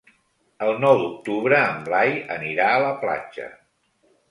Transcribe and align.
El 0.67 0.71
nou 0.83 0.97
d'octubre 1.01 1.59
en 1.67 1.85
Blai 1.91 2.15
anirà 2.39 2.73
a 2.79 2.83
la 2.87 2.91
platja. 3.07 3.49